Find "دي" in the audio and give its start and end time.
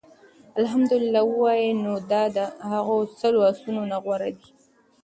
4.37-4.47